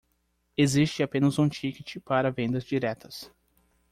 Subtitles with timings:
[0.57, 3.29] Existe apenas um ticket para vendas diretas